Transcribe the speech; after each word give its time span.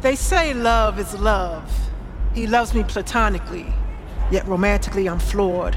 They 0.00 0.16
say 0.16 0.54
love 0.54 0.98
is 0.98 1.12
love. 1.20 1.70
He 2.34 2.46
loves 2.46 2.72
me 2.72 2.84
platonically, 2.84 3.66
yet 4.30 4.46
romantically 4.46 5.06
I'm 5.06 5.18
floored. 5.18 5.76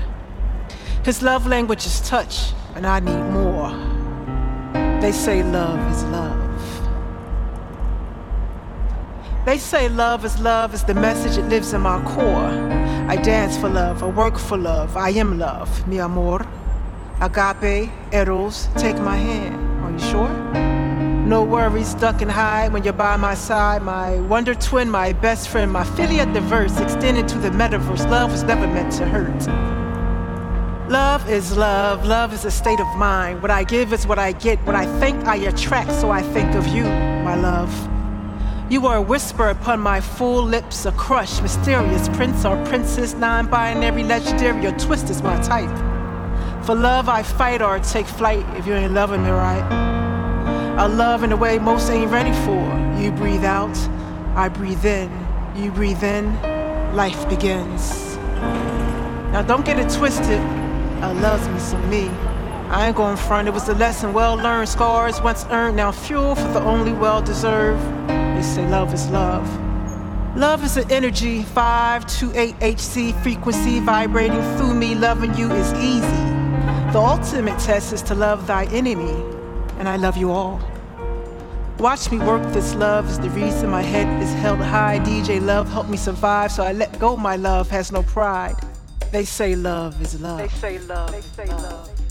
His 1.03 1.21
love 1.21 1.46
language 1.46 1.85
is 1.85 2.00
touch, 2.08 2.54
and 2.75 2.88
I 2.88 3.01
need 3.01 3.22
more. 3.32 3.70
They 5.01 5.12
say 5.12 5.44
love 5.44 5.92
is 5.92 6.04
love. 6.06 6.40
They 9.46 9.57
say 9.57 9.89
love 9.89 10.24
is 10.24 10.40
love 10.40 10.74
is 10.74 10.86
the 10.86 10.94
message 10.94 11.36
that 11.36 11.50
lives 11.50 11.74
in 11.74 11.82
my 11.82 12.02
core. 12.05 12.54
I 13.10 13.18
dance 13.18 13.58
for 13.58 13.68
love, 13.68 14.04
I 14.04 14.08
work 14.08 14.40
for 14.40 14.58
love, 14.58 14.96
I 14.96 15.10
am 15.10 15.38
love, 15.38 15.86
mi 15.86 16.00
amor. 16.00 16.48
Agape, 17.20 17.92
eros, 18.14 18.70
take 18.78 18.98
my 19.00 19.18
hand. 19.18 19.84
Are 19.84 19.92
you 19.92 20.00
sure? 20.00 20.73
No 21.26 21.42
worries, 21.42 21.94
duck 21.94 22.21
and 22.21 22.30
hide 22.30 22.74
when 22.74 22.84
you're 22.84 22.92
by 22.92 23.16
my 23.16 23.34
side. 23.34 23.82
My 23.82 24.20
wonder 24.20 24.54
twin, 24.54 24.89
my 24.89 25.14
best 25.14 25.47
friend, 25.47 25.71
my 25.71 25.86
philia 25.86 26.32
diverse, 26.34 26.78
extended 26.82 27.30
to 27.30 27.38
the 27.38 27.50
metaverse. 27.50 28.10
Love 28.10 28.32
was 28.32 28.43
never 28.43 28.68
meant 28.68 28.92
to 28.93 29.06
hurt. 29.06 29.47
Love 30.92 31.30
is 31.30 31.56
love, 31.56 32.05
love 32.05 32.33
is 32.33 32.44
a 32.44 32.52
state 32.52 32.81
of 32.81 32.88
mind. 32.97 33.41
What 33.41 33.52
I 33.52 33.63
give 33.63 33.94
is 33.94 34.05
what 34.05 34.20
I 34.20 34.33
get. 34.33 34.59
What 34.66 34.75
I 34.75 34.85
think 34.99 35.23
I 35.25 35.38
attract, 35.38 35.94
so 35.94 36.11
I 36.11 36.21
think 36.21 36.55
of 36.55 36.67
you, 36.67 36.83
my 36.83 37.35
love. 37.35 37.71
You 38.69 38.85
are 38.88 38.97
a 38.97 39.02
whisper 39.02 39.47
upon 39.47 39.80
my 39.80 40.02
full 40.02 40.44
lips, 40.44 40.85
a 40.85 40.91
crush, 40.91 41.41
mysterious 41.41 42.09
prince 42.09 42.44
or 42.44 42.61
princess, 42.66 43.13
non 43.13 43.47
binary, 43.47 44.03
legendary, 44.03 44.66
or 44.66 44.77
twist 44.77 45.09
is 45.09 45.23
my 45.23 45.41
type. 45.41 45.73
For 46.66 46.75
love, 46.75 47.08
I 47.08 47.23
fight 47.23 47.61
or 47.61 47.80
take 47.80 48.08
flight 48.08 48.45
if 48.58 48.67
you 48.67 48.73
ain't 48.73 48.91
loving 48.94 49.23
me 49.23 49.30
right. 49.30 49.92
I 50.75 50.87
love 50.87 51.23
in 51.23 51.31
a 51.31 51.37
way 51.37 51.59
most 51.59 51.89
ain't 51.91 52.09
ready 52.09 52.33
for. 52.45 52.61
You 52.99 53.11
breathe 53.11 53.45
out, 53.45 53.77
I 54.35 54.49
breathe 54.49 54.83
in. 54.85 55.11
You 55.55 55.71
breathe 55.71 56.03
in, 56.03 56.33
life 56.95 57.29
begins. 57.29 58.17
Now 59.31 59.43
don't 59.43 59.63
get 59.63 59.77
it 59.77 59.89
twisted. 59.91 60.39
I 61.02 61.11
loves 61.11 61.47
me 61.47 61.59
some 61.59 61.89
me. 61.89 62.09
I 62.69 62.88
ain't 62.88 62.95
going 62.95 63.17
front, 63.17 63.47
it 63.47 63.52
was 63.52 63.69
a 63.69 63.75
lesson 63.75 64.13
well 64.13 64.35
learned, 64.35 64.67
scars 64.67 65.21
once 65.21 65.45
earned, 65.52 65.77
now 65.77 65.91
fuel 65.91 66.33
for 66.33 66.47
the 66.53 66.61
only 66.63 66.91
well 66.91 67.21
deserved. 67.21 67.83
They 68.08 68.41
say 68.41 68.67
love 68.67 68.93
is 68.95 69.08
love. 69.11 69.47
Love 70.35 70.63
is 70.63 70.77
an 70.77 70.91
energy, 70.91 71.43
528 71.43 72.55
HC 72.59 73.13
frequency 73.21 73.80
vibrating 73.80 74.41
through 74.58 74.73
me. 74.73 74.95
Loving 74.95 75.35
you 75.37 75.52
is 75.52 75.71
easy. 75.73 76.23
The 76.91 76.99
ultimate 76.99 77.59
test 77.59 77.93
is 77.93 78.02
to 78.03 78.15
love 78.15 78.47
thy 78.47 78.65
enemy, 78.65 79.13
and 79.84 79.89
I 79.89 79.98
love 79.98 80.16
you 80.16 80.31
all. 80.31 80.62
Watch 81.78 82.09
me 82.09 82.17
work 82.17 82.42
this 82.53 82.73
love 82.73 83.09
is 83.09 83.20
the 83.20 83.30
reason 83.31 83.70
my 83.70 83.81
head 83.81 84.08
is 84.23 84.34
held 84.36 84.59
high. 84.59 85.00
DJ 85.00 85.45
Love 85.45 85.70
help 85.70 85.89
me 85.89 85.98
survive, 85.98 86.53
so 86.53 86.64
I 86.64 86.72
let 86.72 86.98
go. 87.00 87.17
My 87.17 87.36
love 87.36 87.70
has 87.70 87.92
no 87.92 88.02
pride. 88.02 88.56
They 89.11 89.26
say 89.26 89.58
love 89.58 90.02
is 90.02 90.22
love. 90.22 90.38
They 90.38 90.48
say 90.48 90.80
love. 90.80 91.11
They 91.11 91.20
say 91.20 91.48
love. 91.48 92.02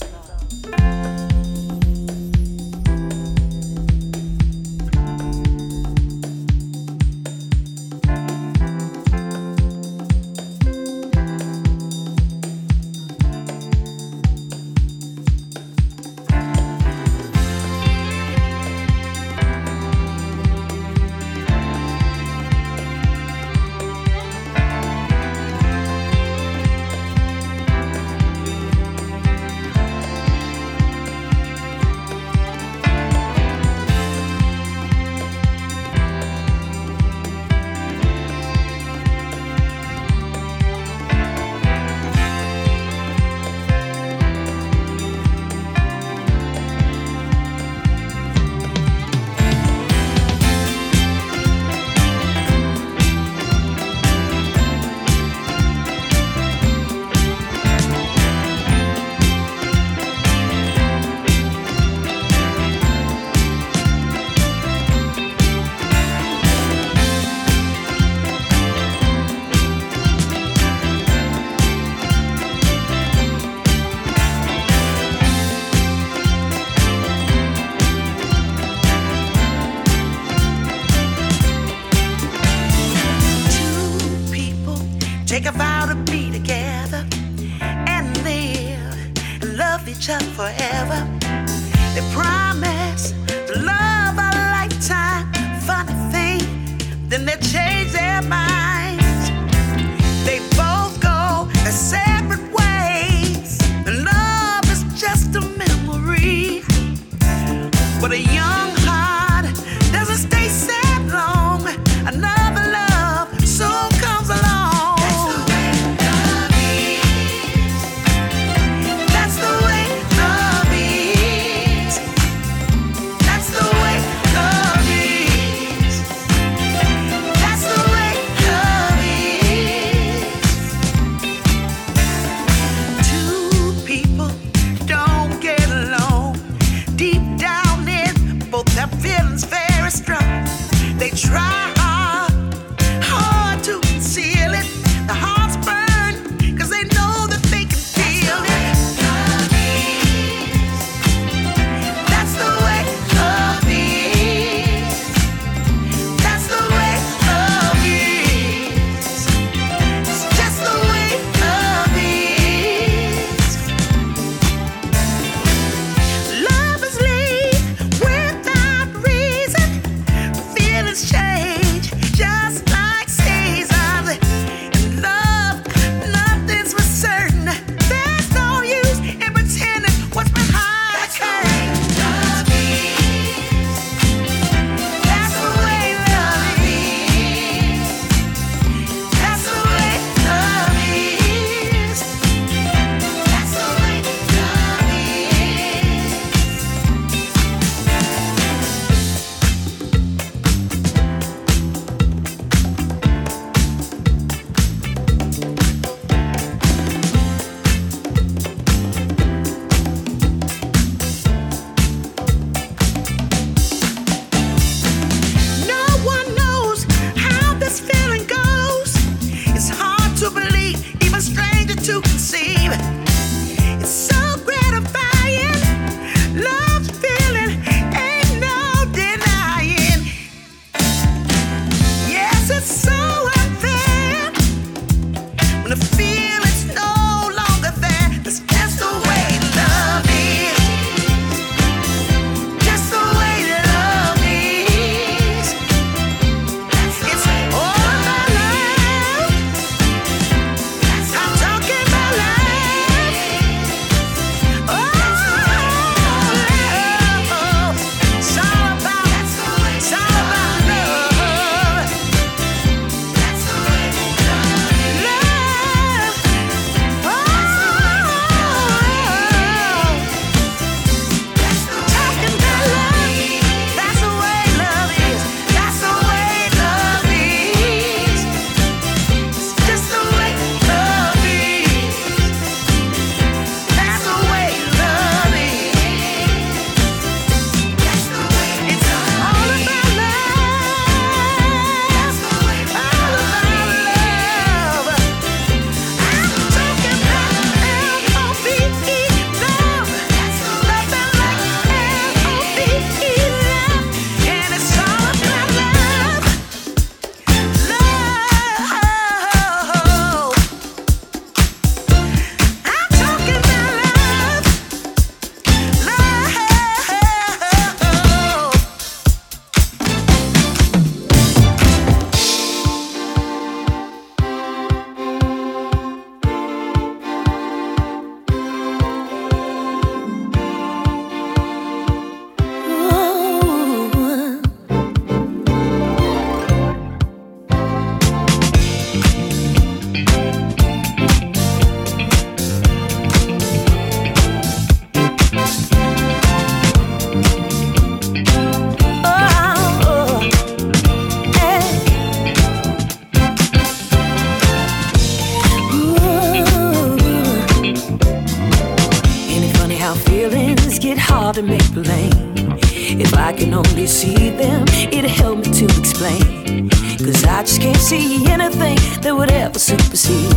see 367.99 368.25
anything 368.27 368.77
that 369.01 369.15
would 369.15 369.31
ever 369.31 369.59
supersede 369.59 370.33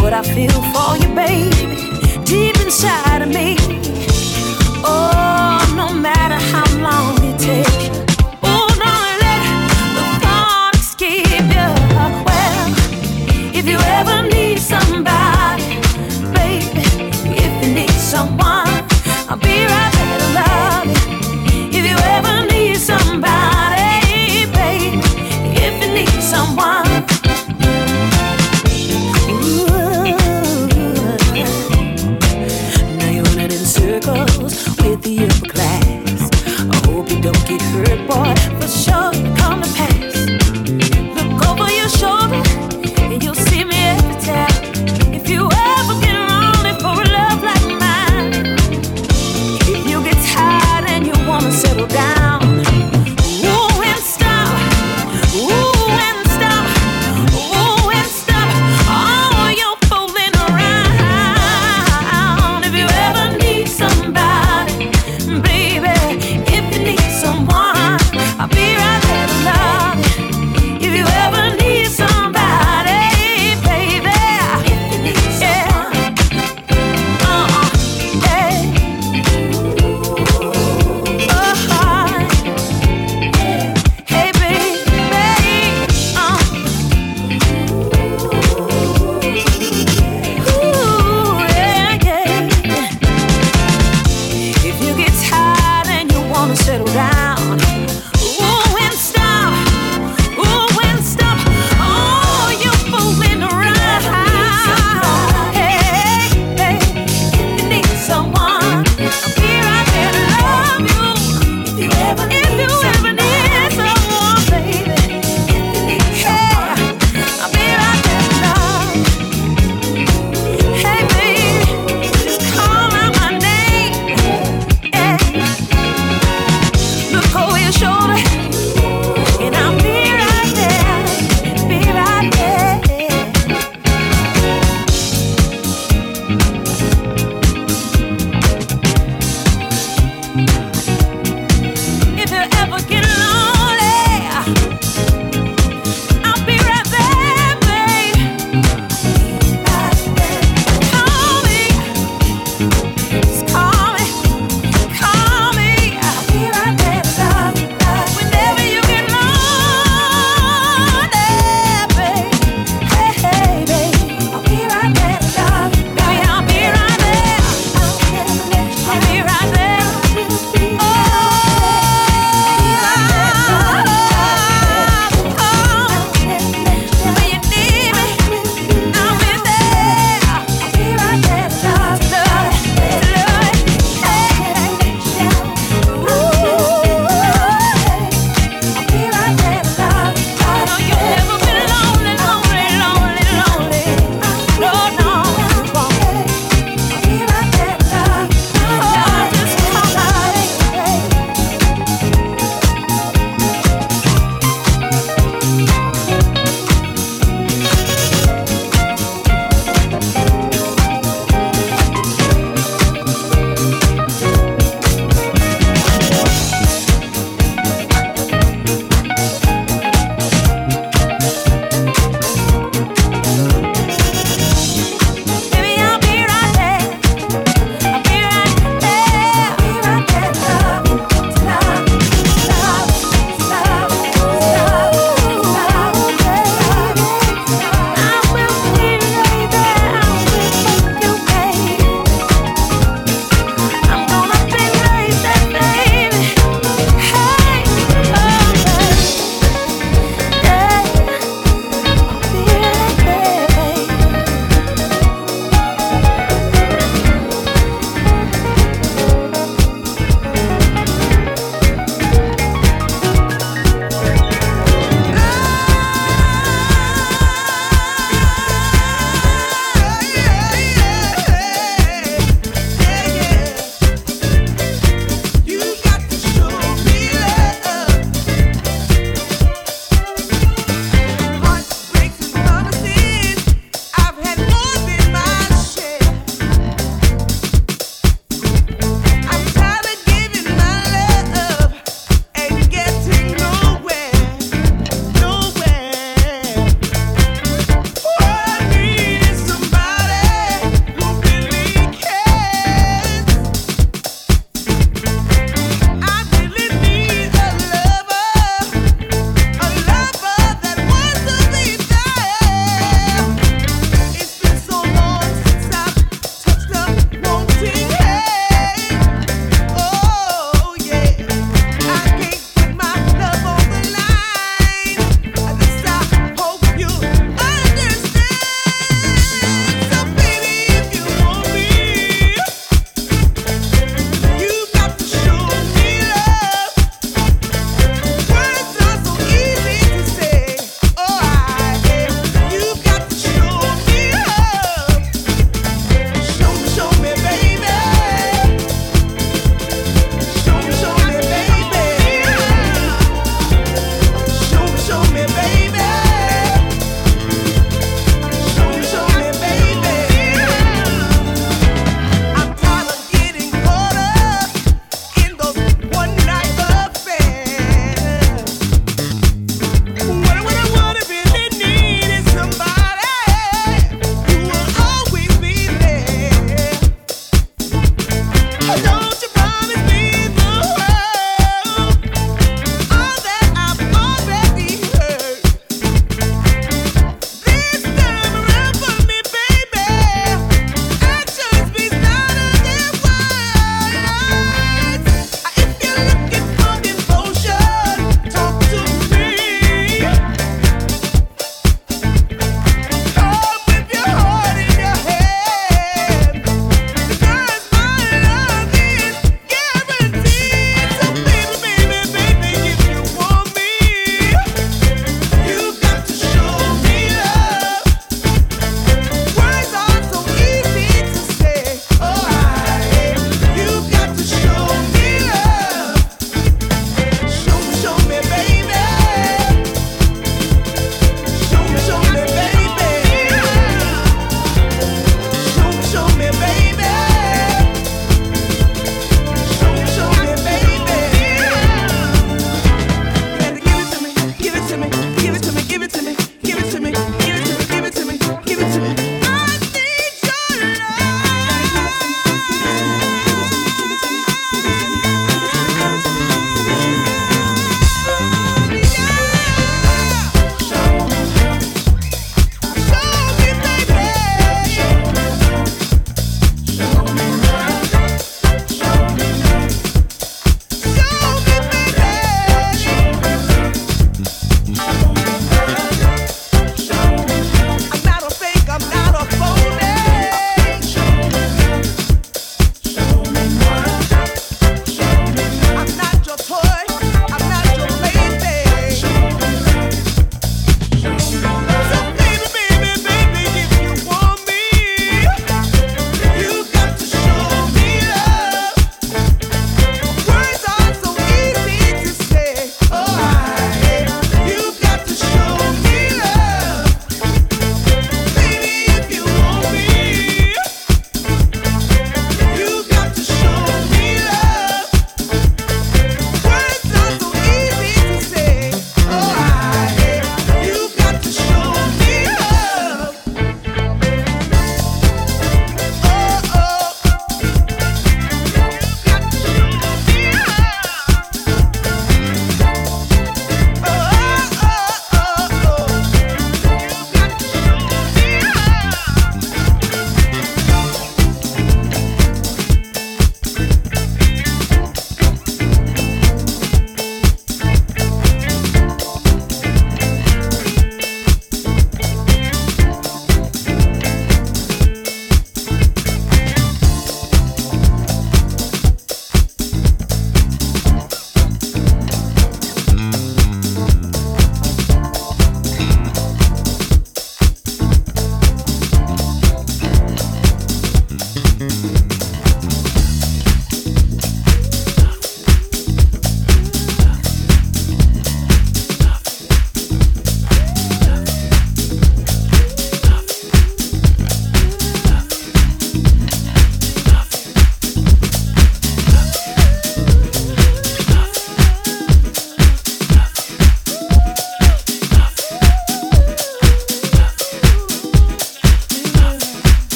what 0.00 0.12
I 0.12 0.22
feel 0.22 0.60
for 0.72 0.96
you, 0.96 1.08
baby, 1.14 2.24
deep 2.24 2.56
inside 2.60 3.22
of 3.22 3.28
me. 3.28 3.77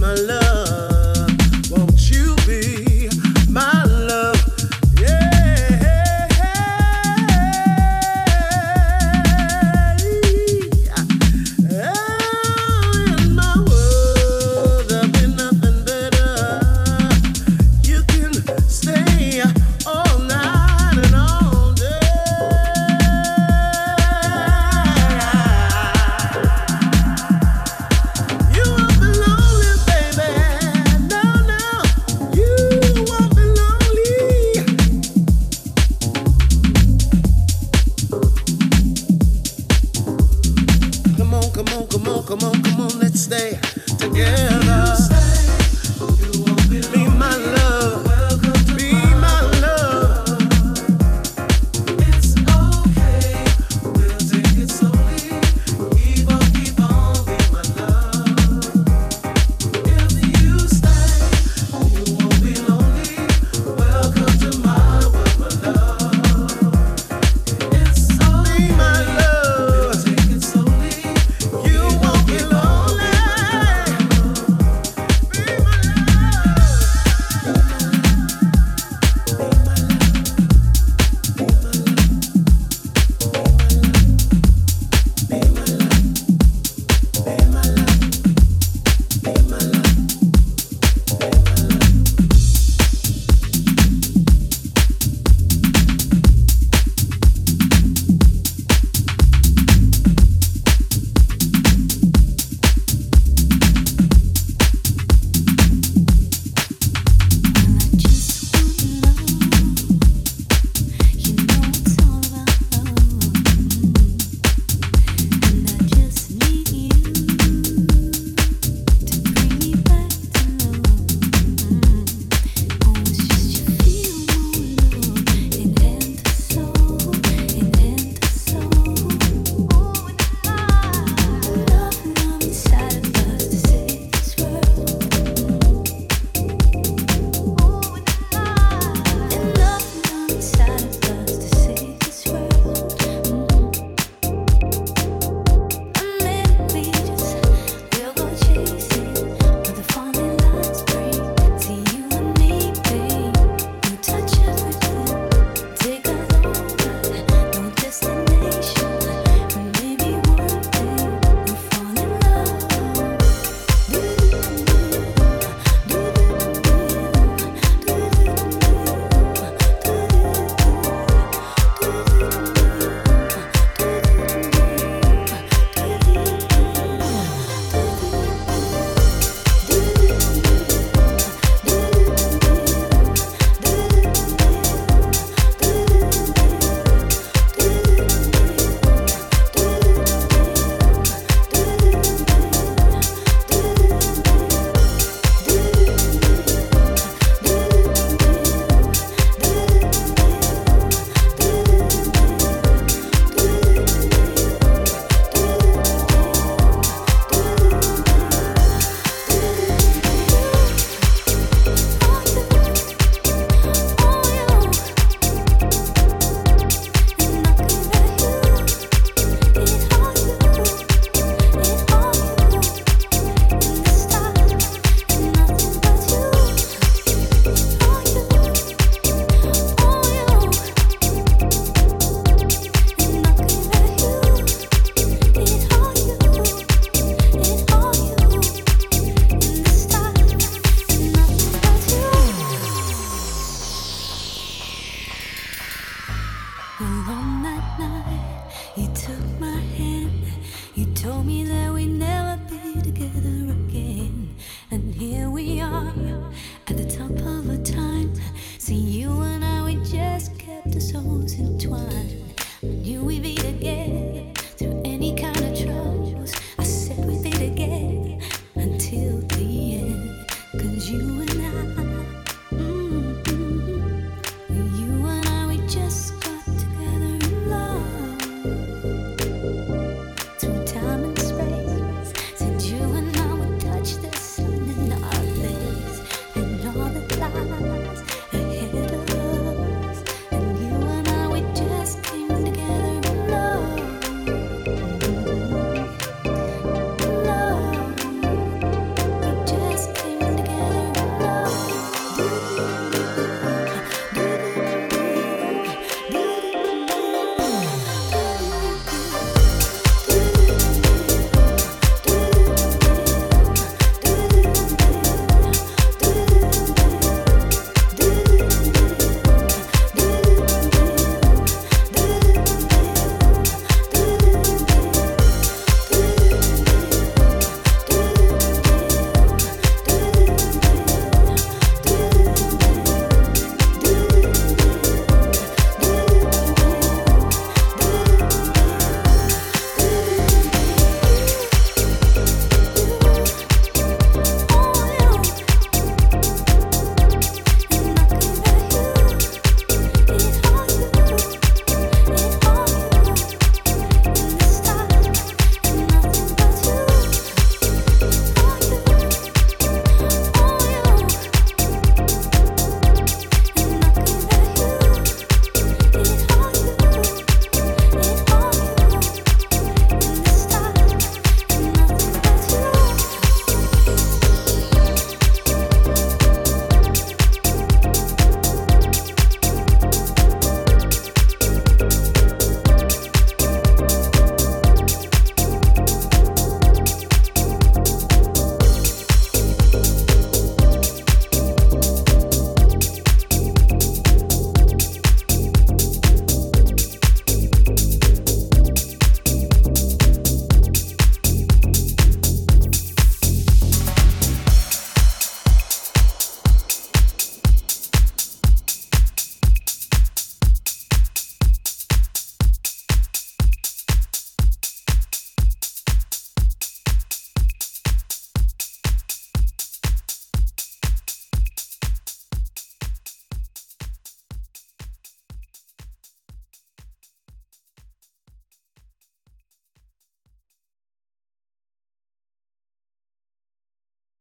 my 0.00 0.14
love. 0.14 0.39